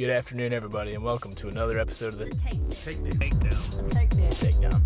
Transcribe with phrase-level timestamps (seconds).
[0.00, 3.92] Good afternoon, everybody, and welcome to another episode of the Take Take the Takedown.
[3.92, 4.08] Take.
[4.08, 4.80] Takedown.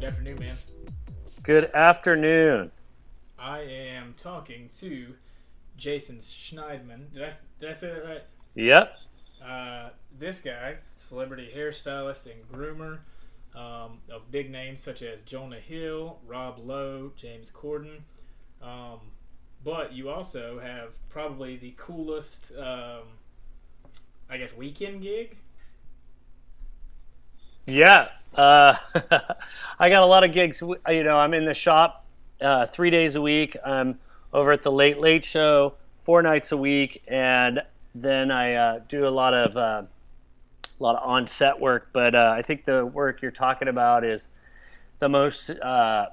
[0.00, 0.56] Good afternoon, man.
[1.42, 2.70] Good afternoon.
[3.38, 5.16] I am talking to
[5.76, 7.12] Jason Schneidman.
[7.12, 8.22] Did I did I say that right?
[8.54, 8.96] Yep.
[9.46, 13.00] Uh, this guy, celebrity hairstylist and groomer
[13.54, 18.00] um, of big names such as Jonah Hill, Rob Lowe, James Corden.
[18.62, 19.00] Um,
[19.64, 23.02] but you also have probably the coolest, um,
[24.30, 25.36] I guess, weekend gig.
[27.66, 28.08] Yeah.
[28.34, 28.76] Uh,
[29.78, 30.60] I got a lot of gigs.
[30.60, 32.04] You know, I'm in the shop
[32.40, 33.56] uh, three days a week.
[33.64, 33.98] I'm
[34.32, 37.60] over at the Late Late Show four nights a week, and
[37.94, 39.82] then I uh, do a lot of uh,
[40.78, 41.88] a lot of on set work.
[41.92, 44.28] But uh, I think the work you're talking about is
[45.00, 46.06] the most uh,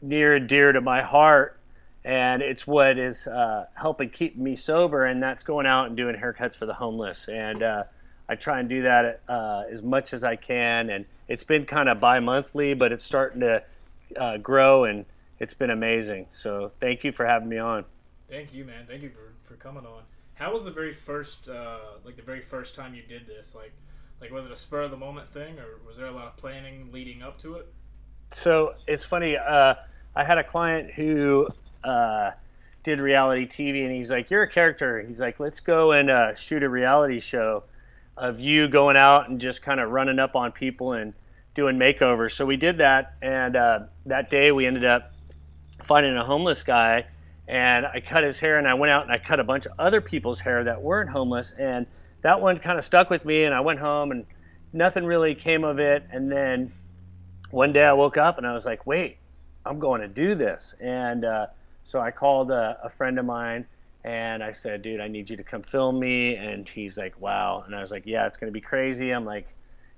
[0.00, 1.58] near and dear to my heart,
[2.04, 6.14] and it's what is uh, helping keep me sober, and that's going out and doing
[6.16, 7.26] haircuts for the homeless.
[7.28, 7.84] And uh,
[8.28, 11.88] I try and do that uh, as much as I can, and it's been kind
[11.88, 13.62] of bi-monthly, but it's starting to
[14.18, 15.06] uh, grow, and
[15.38, 16.26] it's been amazing.
[16.32, 17.84] So thank you for having me on.
[18.28, 18.86] Thank you, man.
[18.86, 20.02] Thank you for, for coming on.
[20.34, 23.54] How was the very first, uh, like the very first time you did this?
[23.54, 23.72] Like,
[24.20, 26.36] like was it a spur of the moment thing, or was there a lot of
[26.36, 27.72] planning leading up to it?
[28.32, 29.36] So it's funny.
[29.36, 29.74] Uh,
[30.16, 31.48] I had a client who
[31.84, 32.32] uh,
[32.82, 36.34] did reality TV, and he's like, "You're a character." He's like, "Let's go and uh,
[36.34, 37.64] shoot a reality show
[38.16, 41.14] of you going out and just kind of running up on people and
[41.54, 45.12] doing makeovers." So we did that, and uh, that day we ended up
[45.84, 47.06] finding a homeless guy,
[47.48, 49.72] and I cut his hair, and I went out and I cut a bunch of
[49.78, 51.86] other people's hair that weren't homeless, and
[52.22, 54.24] that one kind of stuck with me, and I went home and
[54.72, 56.72] nothing really came of it, and then
[57.50, 59.18] one day I woke up and I was like, wait,
[59.64, 60.74] I'm going to do this.
[60.80, 61.46] And uh,
[61.84, 63.66] so I called a, a, friend of mine
[64.04, 66.36] and I said, dude, I need you to come film me.
[66.36, 67.62] And he's like, wow.
[67.64, 69.10] And I was like, yeah, it's going to be crazy.
[69.10, 69.48] I'm like,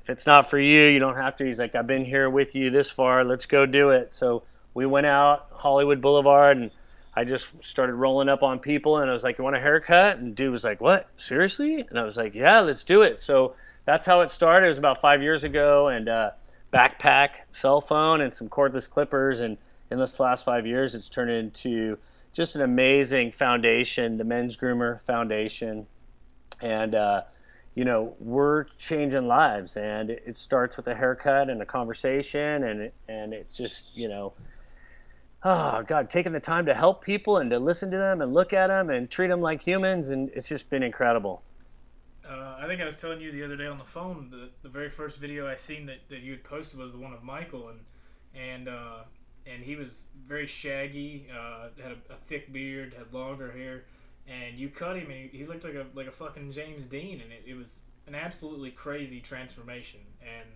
[0.03, 1.45] if it's not for you, you don't have to.
[1.45, 3.25] He's like, I've been here with you this far.
[3.25, 4.13] Let's go do it.
[4.13, 4.43] So
[4.75, 6.71] we went out Hollywood Boulevard and
[7.15, 10.19] I just started rolling up on people and I was like, you want a haircut?
[10.19, 11.09] And dude was like, what?
[11.17, 11.85] Seriously?
[11.89, 13.19] And I was like, yeah, let's do it.
[13.19, 14.67] So that's how it started.
[14.67, 15.89] It was about five years ago.
[15.89, 16.31] And, uh,
[16.73, 19.41] backpack, cell phone, and some cordless clippers.
[19.41, 19.57] And
[19.91, 21.99] in this last five years, it's turned into
[22.33, 25.87] just an amazing foundation, the Men's Groomer Foundation.
[26.61, 27.23] And, uh,
[27.75, 32.91] you know, we're changing lives, and it starts with a haircut and a conversation, and
[33.07, 34.33] and it's just, you know,
[35.45, 38.55] oh God, taking the time to help people and to listen to them and look
[38.55, 41.43] at them and treat them like humans, and it's just been incredible.
[42.27, 44.69] Uh, I think I was telling you the other day on the phone the, the
[44.69, 47.69] very first video I seen that, that you had posted was the one of Michael
[47.69, 47.81] and
[48.35, 49.03] and uh,
[49.51, 53.85] and he was very shaggy, uh, had a, a, thick beard, had longer hair,
[54.27, 57.21] and you cut him and he, he looked like a like a fucking James Dean,
[57.21, 60.49] and it, it was an absolutely crazy transformation, and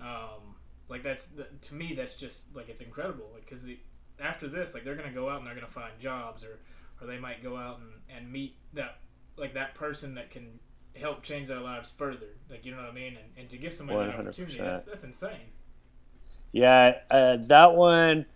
[0.00, 0.54] um,
[0.88, 1.28] like that's
[1.62, 3.80] to me that's just like it's incredible, because like,
[4.20, 6.58] after this like they're gonna go out and they're gonna find jobs or
[7.00, 8.98] or they might go out and, and meet that
[9.36, 10.58] like that person that can
[10.96, 12.26] help change their lives further.
[12.50, 14.14] Like you know what I mean, and, and to give somebody 100%.
[14.14, 15.52] an opportunity, that's that's insane.
[16.52, 18.26] Yeah, uh, that one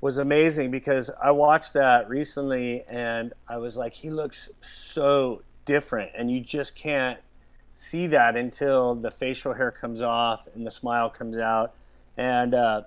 [0.00, 6.10] was amazing because I watched that recently and I was like, he looks so different,
[6.16, 7.18] and you just can't
[7.72, 11.74] see that until the facial hair comes off and the smile comes out.
[12.16, 12.82] And uh,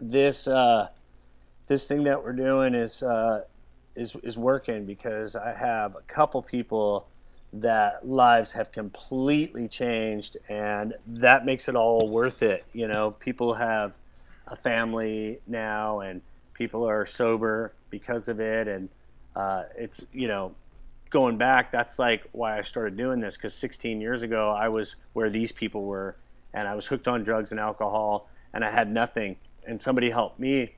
[0.00, 0.88] this uh,
[1.66, 3.44] this thing that we're doing is uh,
[3.94, 7.06] is is working because I have a couple people
[7.60, 13.12] that lives have completely changed and that makes it all worth it you know?
[13.12, 13.96] People have
[14.48, 16.20] a family now and
[16.52, 18.88] people are sober because of it and
[19.36, 20.54] uh, it's you know
[21.10, 24.96] going back that's like why i started doing this because 16 years ago i was
[25.12, 26.16] where these people were
[26.54, 29.36] and i was hooked on drugs and alcohol and i had nothing
[29.66, 30.74] and somebody helped me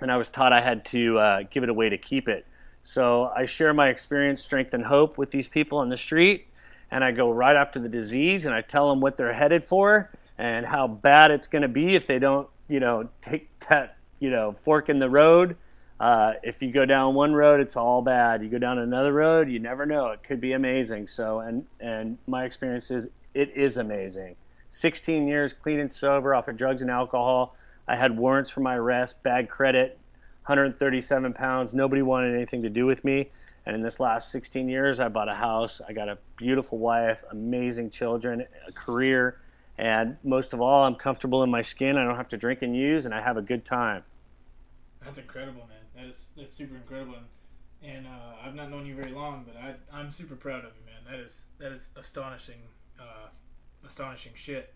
[0.00, 2.46] and i was taught i had to uh, give it away to keep it
[2.84, 6.46] so I share my experience, strength, and hope with these people on the street,
[6.90, 10.10] and I go right after the disease and I tell them what they're headed for
[10.38, 14.30] and how bad it's going to be if they don't, you know, take that, you
[14.30, 15.56] know, fork in the road.
[15.98, 18.42] Uh, if you go down one road, it's all bad.
[18.42, 20.08] You go down another road, you never know.
[20.08, 21.06] It could be amazing.
[21.06, 24.36] So, and and my experience is it is amazing.
[24.68, 27.56] 16 years clean and sober off of drugs and alcohol.
[27.86, 29.98] I had warrants for my arrest, bad credit,
[30.44, 31.72] 137 pounds.
[31.72, 33.30] Nobody wanted anything to do with me.
[33.66, 35.80] And in this last 16 years, I bought a house.
[35.88, 39.40] I got a beautiful wife, amazing children, a career,
[39.78, 41.96] and most of all, I'm comfortable in my skin.
[41.96, 44.04] I don't have to drink and use, and I have a good time.
[45.02, 45.78] That's incredible, man.
[45.96, 47.14] That is that's super incredible,
[47.82, 50.72] and, and uh, I've not known you very long, but I I'm super proud of
[50.78, 51.00] you, man.
[51.10, 52.60] That is that is astonishing,
[53.00, 53.28] uh,
[53.84, 54.74] astonishing shit.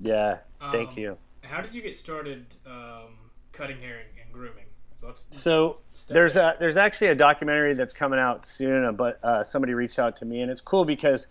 [0.00, 0.38] Yeah,
[0.72, 1.18] thank Um, you.
[1.42, 4.64] How did you get started um, cutting hair and, and grooming?
[5.02, 5.78] So So
[6.08, 10.16] there's a there's actually a documentary that's coming out soon, but uh, somebody reached out
[10.16, 11.26] to me, and it's cool because,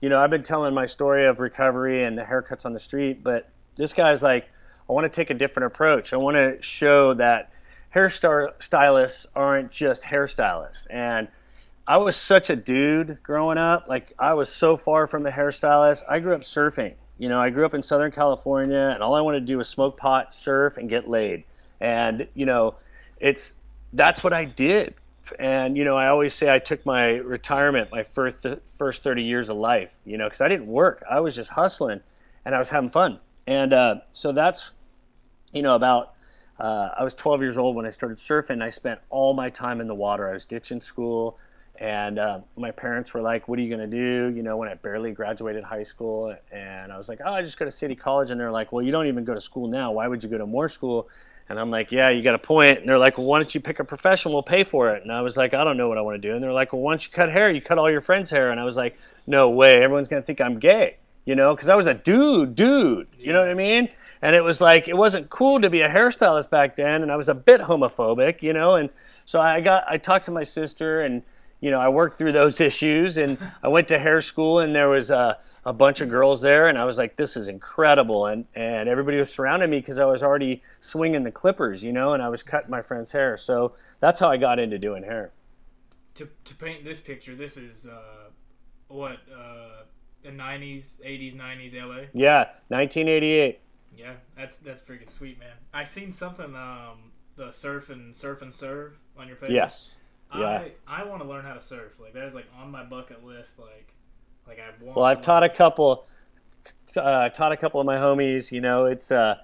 [0.00, 3.22] you know, I've been telling my story of recovery and the haircuts on the street,
[3.22, 4.48] but this guy's like,
[4.88, 6.12] I want to take a different approach.
[6.12, 7.50] I want to show that
[7.94, 11.28] hairstylists aren't just hairstylists, and
[11.88, 13.88] I was such a dude growing up.
[13.88, 16.02] Like I was so far from the hairstylist.
[16.08, 16.94] I grew up surfing.
[17.18, 19.68] You know, I grew up in Southern California, and all I wanted to do was
[19.68, 21.44] smoke pot, surf, and get laid.
[21.80, 22.76] And you know,
[23.18, 23.54] it's
[23.92, 24.94] that's what I did.
[25.38, 28.46] And you know, I always say I took my retirement, my first
[28.78, 29.90] first 30 years of life.
[30.04, 31.02] You know, because I didn't work.
[31.10, 32.00] I was just hustling,
[32.44, 33.18] and I was having fun.
[33.46, 34.70] And uh, so that's,
[35.52, 36.12] you know, about.
[36.58, 38.62] Uh, I was 12 years old when I started surfing.
[38.62, 40.26] I spent all my time in the water.
[40.26, 41.38] I was ditching school,
[41.78, 44.74] and uh, my parents were like, "What are you gonna do?" You know, when I
[44.74, 48.30] barely graduated high school, and I was like, "Oh, I just go to City College,"
[48.30, 49.92] and they're like, "Well, you don't even go to school now.
[49.92, 51.10] Why would you go to more school?"
[51.48, 53.60] And I'm like, "Yeah, you got a point." And they're like, "Well, why don't you
[53.60, 54.32] pick a profession?
[54.32, 56.28] We'll pay for it." And I was like, "I don't know what I want to
[56.28, 57.50] do." And they're like, "Well, why don't you cut hair?
[57.50, 58.96] You cut all your friends' hair." And I was like,
[59.26, 59.82] "No way.
[59.82, 63.08] Everyone's gonna think I'm gay." You know, because I was a dude, dude.
[63.18, 63.88] You know what I mean?
[64.22, 67.16] And it was like it wasn't cool to be a hairstylist back then, and I
[67.16, 68.76] was a bit homophobic, you know.
[68.76, 68.90] And
[69.24, 71.22] so I got I talked to my sister, and
[71.60, 74.88] you know I worked through those issues, and I went to hair school, and there
[74.88, 78.46] was a, a bunch of girls there, and I was like, this is incredible, and
[78.54, 82.22] and everybody was surrounding me because I was already swinging the clippers, you know, and
[82.22, 85.32] I was cutting my friend's hair, so that's how I got into doing hair.
[86.14, 88.30] to, to paint this picture, this is uh,
[88.88, 89.82] what uh,
[90.22, 92.04] the '90s, '80s, '90s LA.
[92.14, 93.60] Yeah, 1988.
[93.96, 95.56] Yeah, that's that's freaking sweet, man.
[95.74, 99.50] I seen something um, the surf and surf and serve on your page.
[99.50, 99.96] Yes.
[100.34, 100.64] Yeah.
[100.86, 101.98] I I want to learn how to surf.
[101.98, 103.58] Like that is like on my bucket list.
[103.58, 103.92] Like
[104.46, 104.96] like I want.
[104.96, 106.06] Well, I've taught a couple,
[106.96, 108.52] uh, taught a couple of my homies.
[108.52, 109.38] You know, it's uh,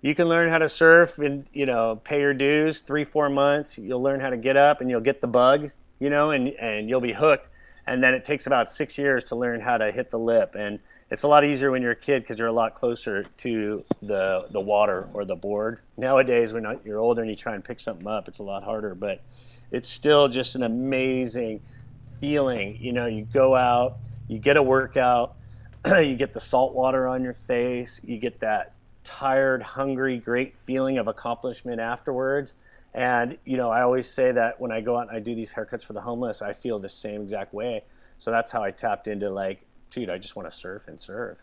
[0.00, 2.80] you can learn how to surf and you know pay your dues.
[2.80, 5.70] Three four months, you'll learn how to get up and you'll get the bug.
[5.98, 7.48] You know, and and you'll be hooked.
[7.86, 10.54] And then it takes about six years to learn how to hit the lip.
[10.58, 10.78] And
[11.10, 14.46] it's a lot easier when you're a kid because you're a lot closer to the
[14.50, 15.80] the water or the board.
[15.96, 18.94] Nowadays, when you're older and you try and pick something up, it's a lot harder.
[18.94, 19.20] But
[19.70, 21.60] it's still just an amazing
[22.20, 22.76] feeling.
[22.80, 23.98] You know, you go out,
[24.28, 25.36] you get a workout,
[25.86, 28.74] you get the salt water on your face, you get that
[29.04, 32.54] tired, hungry, great feeling of accomplishment afterwards.
[32.94, 35.52] And, you know, I always say that when I go out and I do these
[35.52, 37.84] haircuts for the homeless, I feel the same exact way.
[38.18, 39.60] So that's how I tapped into like,
[39.90, 41.42] dude, I just want to surf and serve.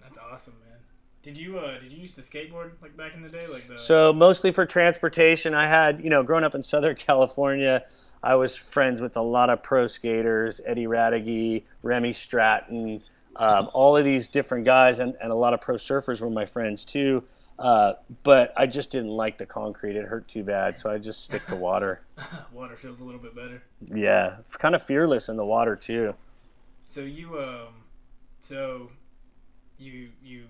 [0.00, 0.78] That's awesome, man.
[1.22, 3.76] Did you uh did you used to skateboard like back in the day, like the?
[3.76, 7.84] So mostly for transportation, I had, you know, growing up in Southern California,
[8.22, 13.02] I was friends with a lot of pro skaters, Eddie Reategui, Remy Stratton,
[13.36, 16.46] um, all of these different guys, and, and a lot of pro surfers were my
[16.46, 17.22] friends too.
[17.58, 21.24] Uh, but I just didn't like the concrete; it hurt too bad, so I just
[21.24, 22.02] stick to water.
[22.52, 23.62] water feels a little bit better.
[23.94, 26.14] Yeah, kind of fearless in the water too.
[26.84, 27.84] So you um,
[28.40, 28.90] so
[29.78, 30.44] you you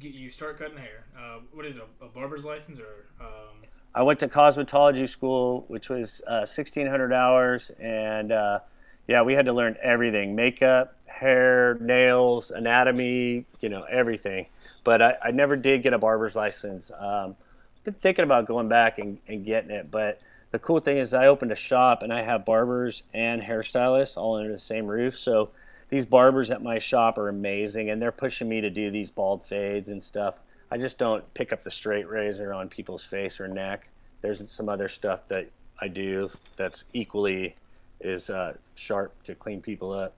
[0.00, 1.04] you start cutting hair.
[1.16, 1.82] Uh, what is it?
[2.00, 3.62] A, a barber's license or um?
[3.94, 8.60] I went to cosmetology school, which was uh, 1,600 hours, and uh,
[9.06, 14.46] yeah, we had to learn everything: makeup, hair, nails, anatomy, you know, everything.
[14.84, 16.90] But I, I never did get a barber's license.
[16.98, 17.36] Um,
[17.84, 20.20] been thinking about going back and, and getting it, but
[20.52, 24.36] the cool thing is I opened a shop and I have barbers and hairstylists all
[24.36, 25.18] under the same roof.
[25.18, 25.50] So
[25.88, 29.42] these barbers at my shop are amazing, and they're pushing me to do these bald
[29.42, 30.36] fades and stuff.
[30.72, 33.90] I just don't pick up the straight razor on people's face or neck.
[34.22, 37.56] There's some other stuff that I do that's equally
[38.00, 40.14] is uh, sharp to clean people up.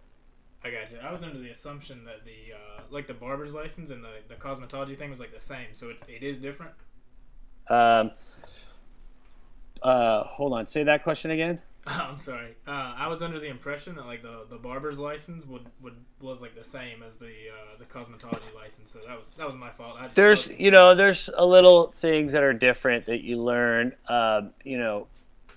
[0.62, 0.98] I got you.
[1.02, 4.36] I was under the assumption that the uh, like the barber's license and the, the
[4.36, 5.66] cosmetology thing was like the same.
[5.72, 6.70] So it, it is different.
[7.66, 8.12] Um,
[9.82, 11.60] uh, hold on, say that question again.
[11.86, 12.56] I'm sorry.
[12.66, 16.40] Uh, I was under the impression that like the, the barber's license would, would was
[16.40, 18.90] like the same as the uh, the cosmetology license.
[18.92, 19.96] So that was that was my fault.
[19.98, 23.94] I just, There's, you know, there's a little things that are different that you learn.
[24.08, 25.06] Um, you know,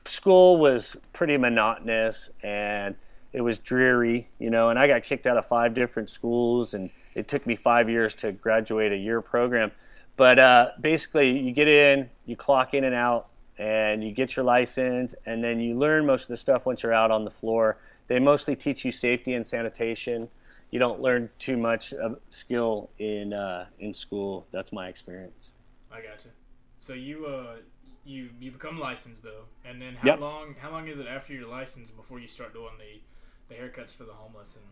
[0.05, 2.95] school was pretty monotonous and
[3.33, 6.89] it was dreary, you know, and I got kicked out of five different schools and
[7.15, 9.71] it took me five years to graduate a year program.
[10.17, 14.45] But uh, basically, you get in, you clock in and out, and you get your
[14.45, 17.77] license, and then you learn most of the stuff once you're out on the floor.
[18.07, 20.29] They mostly teach you safety and sanitation.
[20.71, 24.47] You don't learn too much of skill in uh, in school.
[24.51, 25.51] That's my experience.
[25.91, 26.31] I got you.
[26.79, 27.57] So you uh
[28.05, 30.15] you you become licensed though, and then how Yep.
[30.15, 33.01] long how long is it after you're licensed before you start doing the
[33.53, 34.65] the haircuts for the homeless and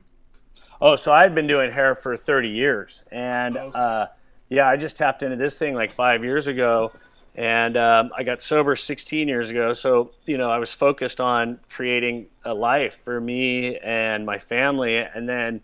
[0.82, 3.72] Oh, so I've been doing hair for 30 years, and Okay.
[3.74, 4.08] uh,
[4.50, 6.94] yeah, I just tapped into this thing like five years ago,
[7.36, 9.74] and um, I got sober 16 years ago.
[9.74, 14.98] So you know, I was focused on creating a life for me and my family,
[14.98, 15.62] and then,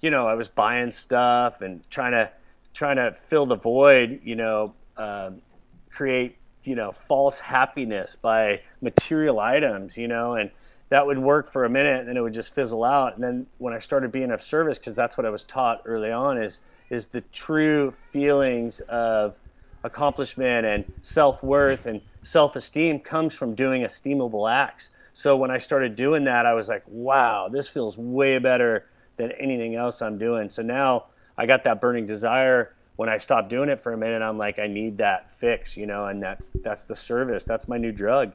[0.00, 2.30] you know, I was buying stuff and trying to
[2.74, 4.20] trying to fill the void.
[4.24, 5.42] You know, um,
[5.90, 9.96] create you know false happiness by material items.
[9.96, 10.50] You know, and
[10.88, 13.46] that would work for a minute and then it would just fizzle out and then
[13.56, 16.60] when i started being of service because that's what i was taught early on is
[16.90, 19.38] is the true feelings of
[19.84, 26.24] accomplishment and self-worth and self-esteem comes from doing esteemable acts so when i started doing
[26.24, 28.86] that i was like wow this feels way better
[29.16, 33.48] than anything else i'm doing so now i got that burning desire when i stopped
[33.48, 36.52] doing it for a minute i'm like i need that fix you know and that's
[36.62, 38.32] that's the service that's my new drug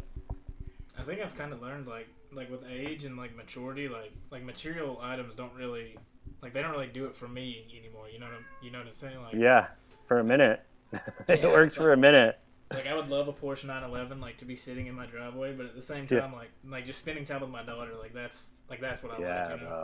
[0.98, 4.44] I think I've kind of learned like like with age and like maturity, like like
[4.44, 5.98] material items don't really
[6.42, 8.10] like they don't really do it for me anymore.
[8.10, 9.22] You know what I'm, you know what I'm saying?
[9.22, 9.68] Like Yeah,
[10.04, 10.64] for a minute.
[11.28, 12.40] it Yeah, works for a minute.
[12.72, 15.66] like I would love a Porsche 911 like to be sitting in my driveway, but
[15.68, 16.22] at the same Yeah.
[16.22, 19.20] time like like just spending time with my daughter, like that's like that's what I
[19.20, 19.50] Yeah, like.
[19.50, 19.76] You know?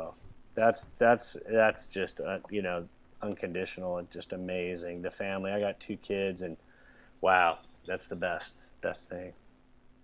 [0.55, 2.87] That's that's that's just uh, you know
[3.21, 5.01] unconditional and just amazing.
[5.01, 5.51] The family.
[5.51, 6.57] I got two kids, and
[7.21, 9.33] wow, that's the best best thing.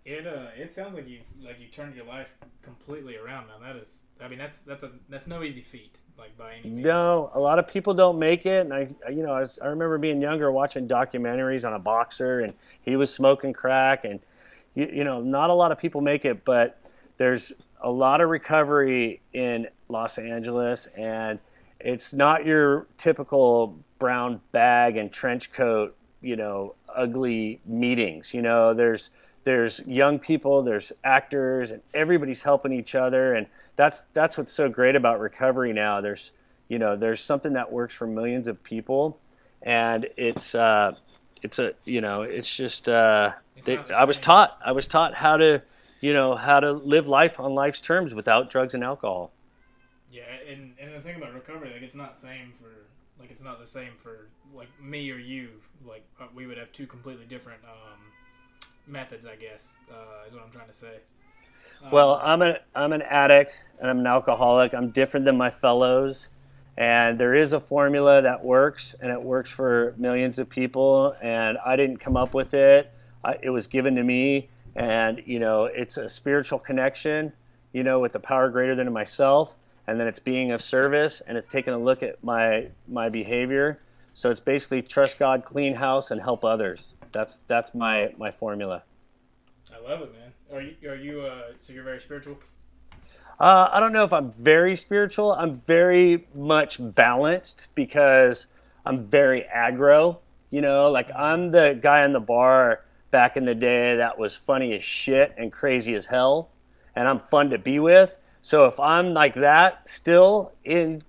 [0.09, 2.29] It uh it sounds like you like you turned your life
[2.63, 3.61] completely around, man.
[3.61, 6.79] That is I mean that's that's a that's no easy feat like by any means.
[6.81, 9.59] No, a lot of people don't make it, and I, I- you know, I, was,
[9.61, 14.19] I remember being younger, watching documentaries on a boxer, and he was smoking crack, and
[14.73, 16.81] you, you know, not a lot of people make it, but
[17.17, 21.39] there's a lot of recovery in Los Angeles, and
[21.79, 28.33] it's not your typical brown bag and trench coat, you know, ugly meetings.
[28.33, 29.11] You know, there's
[29.49, 34.69] there's young people, there's actors, and everybody's helping each other, and that's that's what's so
[34.69, 36.01] great about recovery now.
[36.01, 36.29] There's
[36.67, 39.17] you know there's something that works for millions of people,
[39.63, 40.91] and it's uh,
[41.41, 45.15] it's a you know it's just uh, It's they, I was taught I was taught
[45.15, 45.63] how to
[45.99, 49.31] you know how to live life on life's terms without drugs and alcohol.
[50.11, 52.69] Yeah, and and the thing about recovery, like it's not same for
[53.19, 55.49] like it's not the same for like me or you.
[55.83, 57.99] Like uh, we would have two completely different um,
[58.89, 59.77] methods, I guess.
[59.91, 60.97] Uh, is what I'm trying to say.
[61.83, 64.73] Um, Well, I'm an I'm an addict and I'm an alcoholic.
[64.73, 66.29] I'm different than my fellows,
[66.77, 71.15] and there is a formula that works, and it works for millions of people.
[71.21, 72.91] And I didn't come up with it;
[73.23, 74.49] I, it was given to me.
[74.75, 77.33] And you know, it's a spiritual connection,
[77.73, 79.55] you know, with a power greater than myself,
[79.87, 83.79] and then it's being of service, and it's taking a look at my my behavior.
[84.13, 86.95] So it's basically trust God, clean house, and help others.
[87.11, 88.83] That's that's my my formula.
[89.73, 90.31] I love it, man.
[90.51, 92.37] Are you are you uh so you're very spiritual?
[93.39, 95.31] Uh, I don't know if I'm very spiritual.
[95.31, 98.47] I'm very much balanced because
[98.85, 100.17] I'm very aggro.
[100.49, 104.35] You know, like I'm the guy in the bar back in the day that was
[104.35, 106.49] funny as shit and crazy as hell,
[106.95, 108.17] and I'm fun to be with.
[108.41, 111.03] So if I'm like that still in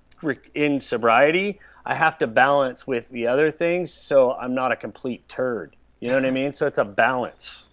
[0.55, 5.29] in sobriety, I have to balance with the other things so I'm not a complete
[5.29, 5.75] turd.
[6.01, 6.53] You know what I mean?
[6.53, 7.65] So it's a balance.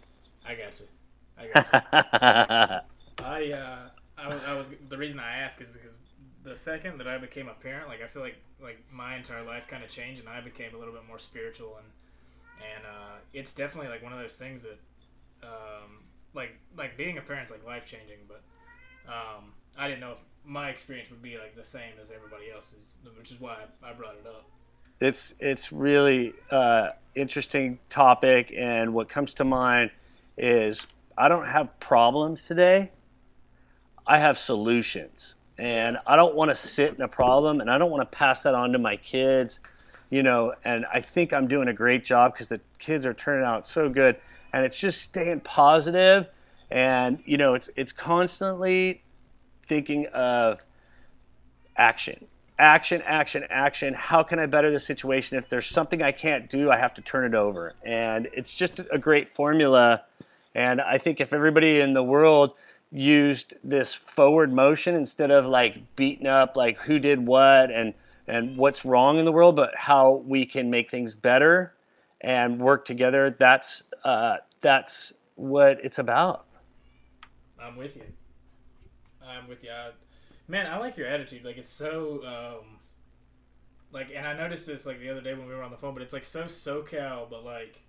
[0.45, 0.87] I got you.
[1.37, 2.79] I got you.
[3.25, 5.93] I uh I was, I was the reason I ask is because
[6.43, 9.67] the second that I became a parent, like I feel like like my entire life
[9.67, 11.87] kind of changed and I became a little bit more spiritual and
[12.75, 14.79] and uh, it's definitely like one of those things that
[15.43, 16.03] um,
[16.33, 18.41] like like being a parent's like life changing, but
[19.07, 22.95] um, I didn't know if my experience would be like the same as everybody else's,
[23.17, 24.49] which is why I, I brought it up.
[24.99, 29.91] It's it's really uh, interesting topic, and what comes to mind
[30.37, 30.85] is
[31.17, 32.91] I don't have problems today.
[34.05, 37.91] I have solutions, and I don't want to sit in a problem, and I don't
[37.91, 39.59] want to pass that on to my kids,
[40.09, 40.53] you know.
[40.63, 43.89] And I think I'm doing a great job because the kids are turning out so
[43.89, 44.15] good,
[44.53, 46.27] and it's just staying positive,
[46.71, 49.03] and you know, it's it's constantly
[49.67, 50.59] thinking of
[51.75, 52.25] action
[52.59, 53.93] action, action, action.
[53.93, 55.37] How can I better the situation?
[55.37, 57.73] If there's something I can't do, I have to turn it over.
[57.83, 60.03] And it's just a great formula.
[60.55, 62.55] And I think if everybody in the world
[62.91, 67.93] used this forward motion instead of like beating up like who did what and
[68.27, 71.73] and what's wrong in the world, but how we can make things better
[72.21, 76.45] and work together, that's uh, that's what it's about.
[77.59, 78.03] I'm with you.
[79.25, 79.69] I'm with you.
[79.69, 79.91] I,
[80.47, 81.45] man, I like your attitude.
[81.45, 82.79] Like it's so um
[83.91, 85.93] like and I noticed this like the other day when we were on the phone,
[85.93, 87.81] but it's like so SoCal but like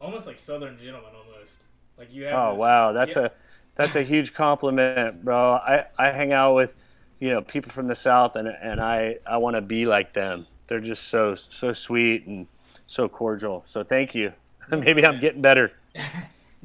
[0.00, 1.64] almost like Southern gentleman almost.
[1.98, 2.34] Like you have.
[2.34, 3.22] Oh this, wow, that's yeah.
[3.22, 3.30] a
[3.76, 5.54] that's a huge compliment, bro.
[5.54, 6.72] I I hang out with
[7.18, 10.46] you know people from the south, and and I I want to be like them.
[10.68, 12.46] They're just so so sweet and
[12.86, 13.64] so cordial.
[13.68, 14.32] So thank you.
[14.70, 15.72] Maybe I'm getting better.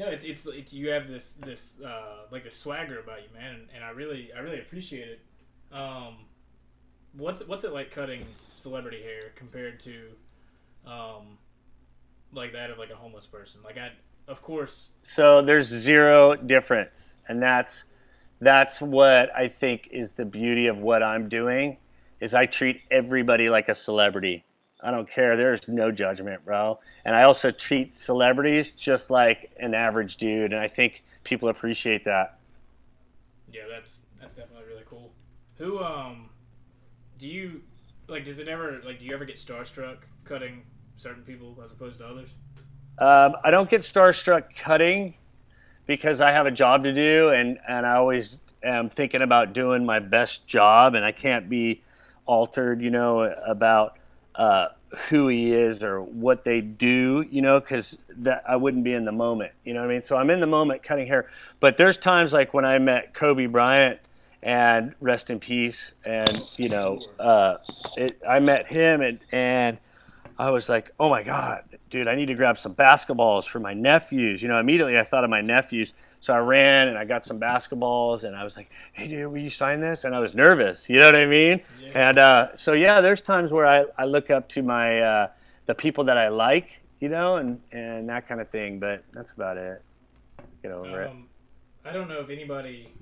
[0.01, 3.53] no, it's, it's it's you have this this uh, like the swagger about you, man,
[3.53, 5.19] and, and I really I really appreciate it.
[5.71, 6.25] Um,
[7.15, 8.25] what's what's it like cutting
[8.57, 10.07] celebrity hair compared to,
[10.87, 11.37] um,
[12.33, 13.61] like that of like a homeless person?
[13.63, 13.91] Like I,
[14.27, 14.93] of course.
[15.03, 17.83] So there's zero difference, and that's
[18.39, 21.77] that's what I think is the beauty of what I'm doing.
[22.21, 24.45] Is I treat everybody like a celebrity.
[24.83, 25.37] I don't care.
[25.37, 26.79] There's no judgment, bro.
[27.05, 32.05] And I also treat celebrities just like an average dude, and I think people appreciate
[32.05, 32.39] that.
[33.51, 35.11] Yeah, that's that's definitely really cool.
[35.57, 36.29] Who um,
[37.19, 37.61] do you
[38.07, 38.23] like?
[38.23, 38.99] Does it ever like?
[38.99, 40.63] Do you ever get starstruck cutting
[40.97, 42.29] certain people as opposed to others?
[42.97, 45.15] Um, I don't get starstruck cutting
[45.85, 49.85] because I have a job to do, and and I always am thinking about doing
[49.85, 51.83] my best job, and I can't be
[52.25, 53.97] altered, you know, about
[54.41, 54.69] uh,
[55.07, 59.05] who he is or what they do, you know, because that I wouldn't be in
[59.05, 60.01] the moment, you know what I mean?
[60.01, 61.29] So I'm in the moment cutting hair,
[61.59, 63.99] but there's times like when I met Kobe Bryant
[64.41, 67.57] and rest in peace, and you know, uh,
[67.95, 69.77] it, I met him and and
[70.39, 73.75] I was like, oh my god, dude, I need to grab some basketballs for my
[73.75, 74.41] nephews.
[74.41, 75.93] You know, immediately I thought of my nephews.
[76.21, 79.39] So I ran and I got some basketballs and I was like, hey, dude, will
[79.39, 80.03] you sign this?
[80.03, 80.87] And I was nervous.
[80.87, 81.61] You know what I mean?
[81.81, 82.09] Yeah.
[82.09, 85.27] And uh, so, yeah, there's times where I, I look up to my uh,
[85.65, 88.79] the people that I like, you know, and, and that kind of thing.
[88.79, 89.81] But that's about it.
[90.61, 91.27] Get over um,
[91.83, 91.89] it.
[91.89, 92.93] I don't know if anybody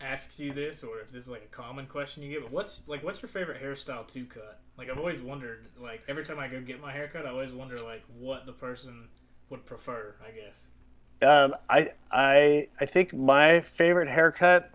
[0.00, 2.82] asks you this or if this is like a common question you get, but what's
[2.88, 4.58] like what's your favorite hairstyle to cut?
[4.76, 7.78] Like I've always wondered, like every time I go get my haircut, I always wonder
[7.78, 9.08] like what the person
[9.48, 10.66] would prefer, I guess.
[11.22, 14.70] Um, I I I think my favorite haircut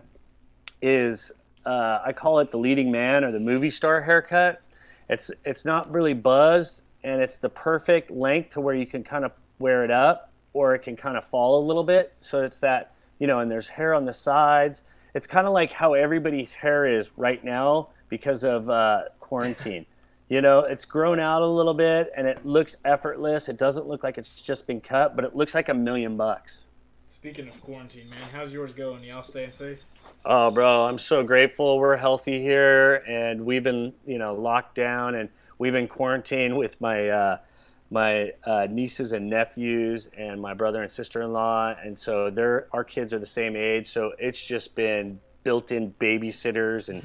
[0.80, 1.32] is
[1.66, 4.62] uh, I call it the leading man or the movie star haircut.
[5.08, 9.24] It's it's not really buzzed and it's the perfect length to where you can kind
[9.24, 12.14] of wear it up or it can kind of fall a little bit.
[12.18, 14.82] So it's that you know, and there's hair on the sides.
[15.14, 19.84] It's kind of like how everybody's hair is right now because of uh, quarantine.
[20.28, 23.48] You know, it's grown out a little bit and it looks effortless.
[23.48, 26.62] It doesn't look like it's just been cut, but it looks like a million bucks.
[27.06, 29.02] Speaking of quarantine, man, how's yours going?
[29.02, 29.78] Y'all staying safe?
[30.26, 31.78] Oh, bro, I'm so grateful.
[31.78, 36.78] We're healthy here and we've been, you know, locked down and we've been quarantined with
[36.78, 37.38] my uh,
[37.90, 43.14] my uh, nieces and nephews and my brother and sister-in-law and so they're our kids
[43.14, 47.02] are the same age so it's just been built-in babysitters, and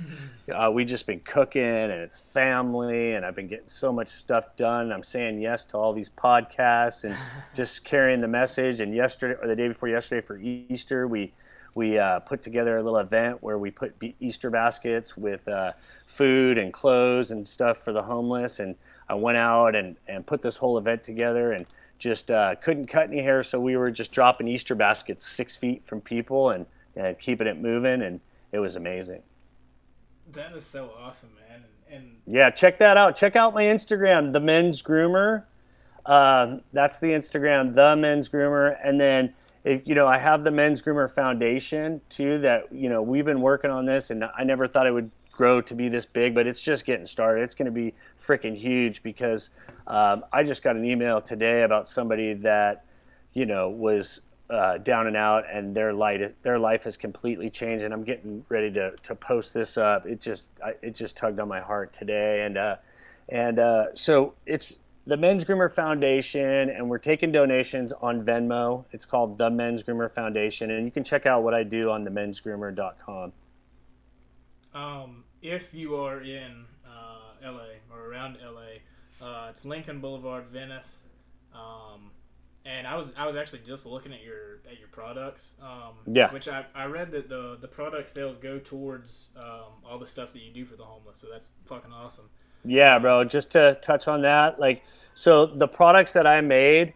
[0.54, 4.58] uh, we just been cooking, and it's family, and I've been getting so much stuff
[4.58, 4.92] done.
[4.92, 7.16] I'm saying yes to all these podcasts and
[7.56, 8.82] just carrying the message.
[8.82, 11.32] And yesterday, or the day before yesterday, for Easter, we
[11.74, 15.72] we uh, put together a little event where we put Easter baskets with uh,
[16.06, 18.60] food and clothes and stuff for the homeless.
[18.60, 18.76] And
[19.08, 21.66] I went out and, and put this whole event together and
[21.98, 23.42] just uh, couldn't cut any hair.
[23.42, 27.60] So we were just dropping Easter baskets six feet from people and and keeping it
[27.60, 28.20] moving, and
[28.54, 29.22] it was amazing.
[30.32, 31.66] That is so awesome, man.
[31.92, 33.18] And yeah, check that out.
[33.18, 35.44] Check out my Instagram, the Men's Groomer.
[36.06, 40.52] Um, that's the Instagram, the Men's Groomer, and then if you know, I have the
[40.52, 42.38] Men's Groomer Foundation too.
[42.40, 45.62] That you know, we've been working on this, and I never thought it would grow
[45.62, 47.42] to be this big, but it's just getting started.
[47.42, 49.50] It's going to be freaking huge because
[49.88, 52.86] um, I just got an email today about somebody that
[53.34, 54.22] you know was
[54.54, 57.84] uh, down and out, and their light their life has completely changed.
[57.84, 60.06] And I'm getting ready to, to post this up.
[60.06, 62.76] It just I, it just tugged on my heart today, and uh,
[63.30, 68.86] and uh, so it's the Men's Groomer Foundation, and we're taking donations on Venmo.
[68.92, 72.06] It's called the Men's Groomer Foundation, and you can check out what I do on
[72.06, 73.34] themensgroomer.com.
[74.74, 81.04] Um, if you are in uh, LA or around LA, uh, it's Lincoln Boulevard, Venice.
[81.54, 82.12] Um,
[82.66, 85.54] and I was I was actually just looking at your at your products.
[85.62, 86.32] Um, yeah.
[86.32, 90.34] Which I, I read that the the product sales go towards um, all the stuff
[90.34, 91.20] that you do for the homeless.
[91.20, 92.30] So that's fucking awesome.
[92.66, 93.26] Yeah, bro.
[93.26, 94.84] Just to touch on that, like,
[95.16, 96.94] so the products that I made,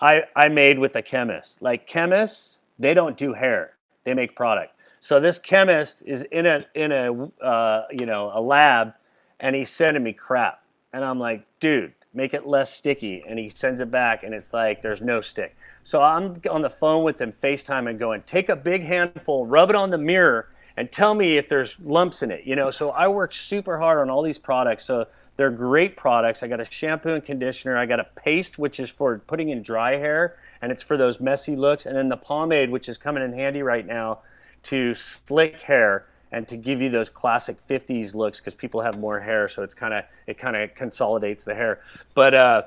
[0.00, 1.62] I I made with a chemist.
[1.62, 4.72] Like chemists, they don't do hair; they make product.
[4.98, 8.94] So this chemist is in a in a uh, you know a lab,
[9.38, 13.24] and he's sending me crap, and I'm like, dude make it less sticky.
[13.28, 15.56] And he sends it back, and it's like there's no stick.
[15.82, 19.70] So I'm on the phone with him, FaceTime, and going, take a big handful, rub
[19.70, 22.44] it on the mirror, and tell me if there's lumps in it.
[22.44, 24.84] You know, so I work super hard on all these products.
[24.84, 26.42] So they're great products.
[26.42, 27.76] I got a shampoo and conditioner.
[27.76, 31.20] I got a paste, which is for putting in dry hair, and it's for those
[31.20, 31.86] messy looks.
[31.86, 34.20] And then the pomade, which is coming in handy right now,
[34.64, 39.20] to slick hair and to give you those classic 50s looks because people have more
[39.20, 41.80] hair, so it's kind of it kind of consolidates the hair.
[42.14, 42.62] But uh,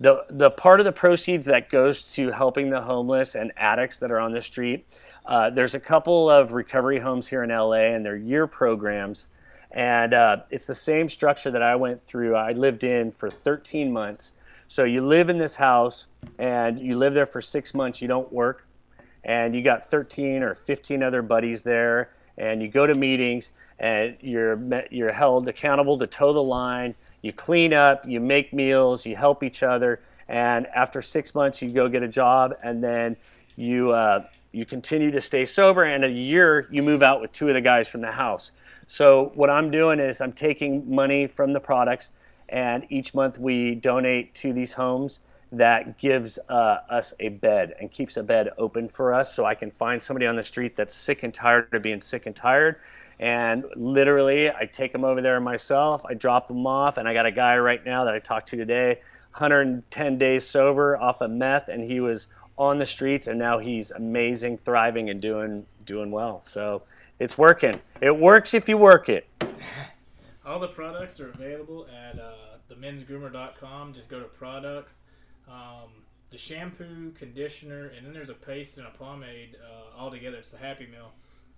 [0.00, 4.10] the the part of the proceeds that goes to helping the homeless and addicts that
[4.10, 4.86] are on the street.
[5.26, 9.28] Uh, there's a couple of recovery homes here in LA, and they're year programs
[9.72, 12.34] and uh, it's the same structure that I went through.
[12.34, 14.32] I lived in for 13 months.
[14.68, 16.06] So you live in this house
[16.38, 18.02] and you live there for six months.
[18.02, 18.66] You don't work,
[19.24, 24.16] and you got 13 or 15 other buddies there, and you go to meetings and
[24.20, 26.94] you're you're held accountable to toe the line.
[27.22, 31.70] You clean up, you make meals, you help each other, and after six months, you
[31.70, 33.16] go get a job, and then
[33.56, 35.84] you uh, you continue to stay sober.
[35.84, 38.50] And a year, you move out with two of the guys from the house
[38.92, 42.10] so what I'm doing is I'm taking money from the products,
[42.48, 45.20] and each month we donate to these homes
[45.52, 49.54] that gives uh, us a bed and keeps a bed open for us so I
[49.54, 52.76] can find somebody on the street that's sick and tired of being sick and tired.
[53.18, 57.26] And literally, I take them over there myself, I drop them off, and I got
[57.26, 59.00] a guy right now that I talked to today,
[59.32, 63.90] 110 days sober off of meth, and he was on the streets, and now he's
[63.90, 66.42] amazing, thriving, and doing doing well.
[66.42, 66.82] So
[67.18, 67.78] it's working.
[68.00, 69.28] It works if you work it.
[70.46, 72.32] All the products are available at uh,
[72.70, 73.92] themensgroomer.com.
[73.92, 75.00] Just go to products.
[75.50, 75.90] Um,
[76.30, 80.36] the shampoo, conditioner, and then there's a paste and a pomade uh, all together.
[80.36, 81.10] It's the Happy Meal.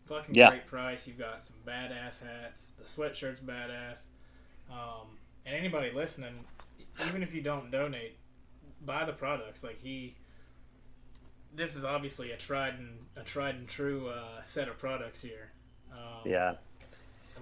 [0.06, 0.50] Fucking yeah.
[0.50, 1.06] great price.
[1.06, 2.68] You've got some badass hats.
[2.78, 3.98] The sweatshirt's badass.
[4.70, 6.44] Um, and anybody listening,
[7.06, 8.16] even if you don't donate,
[8.84, 9.62] buy the products.
[9.62, 10.14] Like he
[11.54, 15.52] this is obviously a tried and a tried and true uh, set of products here.
[15.92, 16.54] Um, yeah,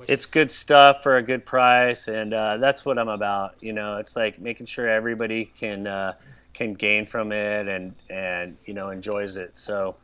[0.08, 0.30] it's is...
[0.30, 3.54] good stuff for a good price, and uh, that's what I'm about.
[3.60, 6.14] You know, it's like making sure everybody can uh,
[6.54, 9.52] can gain from it and and you know enjoys it.
[9.54, 9.96] So,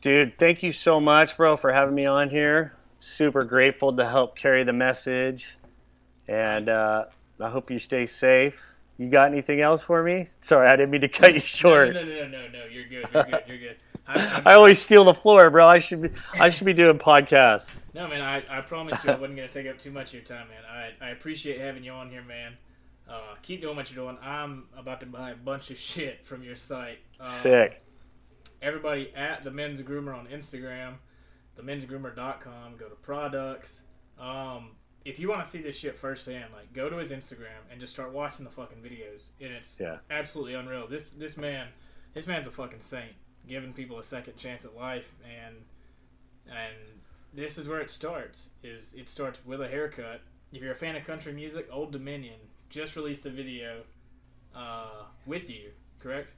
[0.00, 2.74] dude, thank you so much, bro, for having me on here.
[3.00, 5.58] Super grateful to help carry the message,
[6.28, 7.04] and uh,
[7.40, 8.60] I hope you stay safe.
[8.98, 10.28] You got anything else for me?
[10.40, 11.92] Sorry, I didn't mean to cut you short.
[11.94, 12.64] No, no, no, no, no.
[12.70, 13.06] You're good.
[13.12, 13.42] You're good.
[13.48, 13.76] You're good.
[14.06, 15.66] I always steal the floor, bro.
[15.66, 16.10] I should be.
[16.34, 17.66] I should be doing podcasts.
[17.94, 18.20] No, man.
[18.20, 20.62] I, I promise you, I wasn't gonna take up too much of your time, man.
[20.70, 22.54] I I appreciate having you on here, man.
[23.08, 24.18] Uh, keep doing what you're doing.
[24.22, 26.98] I'm about to buy a bunch of shit from your site.
[27.20, 27.82] Um, Sick.
[28.62, 30.94] Everybody at the Men's Groomer on Instagram,
[31.58, 32.76] themensgroomer.com.
[32.78, 33.82] Go to products.
[34.18, 34.70] Um,
[35.04, 37.92] if you want to see this shit firsthand, like go to his Instagram and just
[37.92, 39.98] start watching the fucking videos, and it's yeah.
[40.10, 40.86] absolutely unreal.
[40.86, 41.68] This this man,
[42.14, 43.12] this man's a fucking saint,
[43.46, 45.56] giving people a second chance at life, and
[46.46, 47.02] and
[47.34, 48.50] this is where it starts.
[48.62, 50.22] Is it starts with a haircut.
[50.52, 52.38] If you're a fan of country music, Old Dominion
[52.74, 53.82] just released a video
[54.54, 56.32] uh, with you, correct?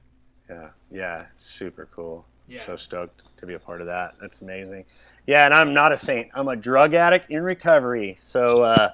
[0.47, 2.25] Yeah, yeah, super cool.
[2.47, 2.65] Yeah.
[2.65, 4.15] So stoked to be a part of that.
[4.21, 4.85] That's amazing.
[5.25, 6.29] Yeah, and I'm not a saint.
[6.33, 8.15] I'm a drug addict in recovery.
[8.19, 8.91] So, uh,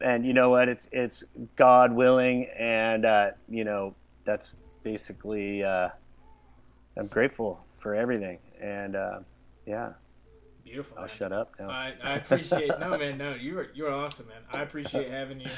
[0.00, 0.68] and you know what?
[0.68, 1.24] It's it's
[1.56, 5.64] God willing, and uh, you know that's basically.
[5.64, 5.88] Uh,
[6.96, 9.20] I'm grateful for everything, and uh,
[9.66, 9.92] yeah.
[10.64, 10.98] Beautiful.
[10.98, 11.16] I'll man.
[11.16, 11.70] shut up now.
[11.70, 14.42] I, I appreciate no man, no you're you're awesome, man.
[14.52, 15.48] I appreciate having you.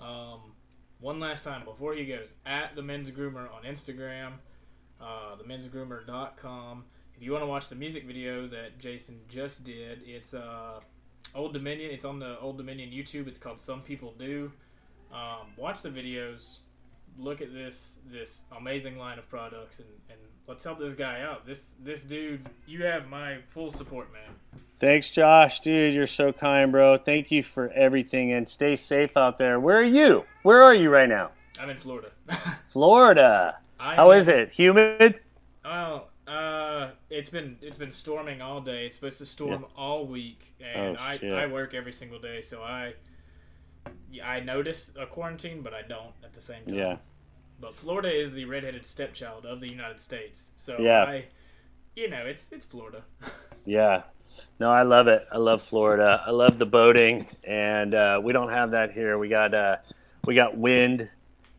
[0.00, 0.52] Um,
[1.00, 4.34] one last time before he goes at the men's groomer on Instagram,
[5.00, 6.84] uh, themensgroomer.com
[7.16, 10.80] if you want to watch the music video that Jason just did, it's uh,
[11.34, 11.90] Old Dominion.
[11.90, 13.26] It's on the Old Dominion YouTube.
[13.26, 14.52] It's called Some People Do.
[15.10, 16.58] Um, watch the videos.
[17.18, 21.46] Look at this this amazing line of products and, and let's help this guy out.
[21.46, 24.62] This this dude, you have my full support, man.
[24.78, 25.94] Thanks, Josh, dude.
[25.94, 26.98] You're so kind, bro.
[26.98, 29.58] Thank you for everything and stay safe out there.
[29.58, 30.24] Where are you?
[30.42, 31.30] Where are you right now?
[31.58, 32.10] I'm in Florida.
[32.66, 33.58] Florida.
[33.80, 34.52] I How am, is it?
[34.52, 35.20] Humid?
[35.64, 38.86] Well, uh, it's been it's been storming all day.
[38.86, 39.82] It's supposed to storm yeah.
[39.82, 42.94] all week, and oh, I I work every single day, so I
[44.24, 46.74] I notice a quarantine, but I don't at the same time.
[46.74, 46.96] Yeah.
[47.60, 51.04] But Florida is the redheaded stepchild of the United States, so yeah.
[51.04, 51.24] I,
[51.94, 53.04] you know, it's it's Florida.
[53.64, 54.02] yeah.
[54.60, 55.26] No, I love it.
[55.32, 56.22] I love Florida.
[56.26, 59.18] I love the boating, and uh, we don't have that here.
[59.18, 59.76] We got uh,
[60.26, 61.08] we got wind,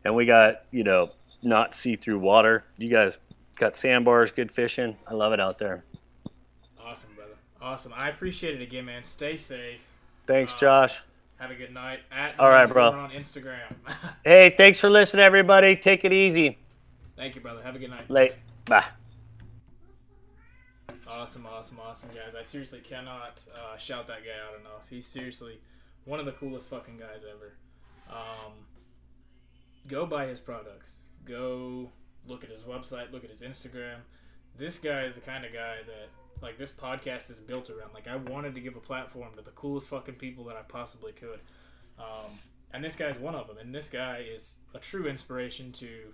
[0.04, 1.10] and we got you know
[1.42, 2.64] not see through water.
[2.76, 3.18] You guys
[3.56, 4.96] got sandbars, good fishing.
[5.06, 5.84] I love it out there.
[6.80, 7.34] Awesome, brother.
[7.60, 7.92] Awesome.
[7.94, 9.02] I appreciate it again, man.
[9.02, 9.84] Stay safe.
[10.26, 11.00] Thanks, uh, Josh.
[11.38, 12.00] Have a good night.
[12.10, 12.90] At All right, bro.
[12.90, 13.74] On Instagram.
[14.24, 15.76] hey, thanks for listening, everybody.
[15.76, 16.58] Take it easy.
[17.16, 17.62] Thank you, brother.
[17.62, 18.10] Have a good night.
[18.10, 18.34] Late.
[18.64, 18.84] Bye.
[21.08, 22.34] Awesome, awesome, awesome, guys.
[22.34, 24.88] I seriously cannot uh, shout that guy out enough.
[24.90, 25.60] He's seriously
[26.04, 27.54] one of the coolest fucking guys ever.
[28.10, 28.52] Um,
[29.86, 30.92] go buy his products.
[31.24, 31.90] Go
[32.26, 33.98] look at his website, look at his Instagram.
[34.56, 36.08] This guy is the kind of guy that
[36.40, 37.92] like this podcast is built around.
[37.94, 41.12] Like I wanted to give a platform to the coolest fucking people that I possibly
[41.12, 41.40] could,
[41.98, 42.38] um,
[42.72, 43.58] and this guy's one of them.
[43.58, 46.12] And this guy is a true inspiration to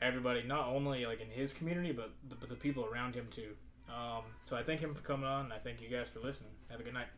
[0.00, 3.54] everybody, not only like in his community, but the, but the people around him too.
[3.88, 6.52] Um, so I thank him for coming on, and I thank you guys for listening.
[6.70, 7.08] Have a good night.